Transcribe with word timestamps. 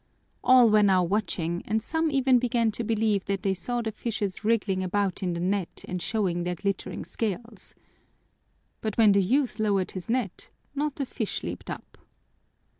All 0.43 0.71
were 0.71 0.81
now 0.81 1.03
watching 1.03 1.61
and 1.67 1.79
some 1.79 2.09
even 2.09 2.39
began 2.39 2.71
to 2.71 2.83
believe 2.83 3.25
that 3.25 3.43
they 3.43 3.53
saw 3.53 3.83
the 3.83 3.91
fishes 3.91 4.43
wriggling 4.43 4.81
about 4.81 5.21
in 5.21 5.33
the 5.33 5.39
net 5.39 5.85
and 5.87 6.01
showing 6.01 6.41
their 6.41 6.55
glittering 6.55 7.05
scales. 7.05 7.75
But 8.81 8.97
when 8.97 9.11
the 9.11 9.21
youth 9.21 9.59
lowered 9.59 9.91
his 9.91 10.09
net 10.09 10.49
not 10.73 10.99
a 10.99 11.05
fish 11.05 11.43
leaped 11.43 11.69
up. 11.69 11.99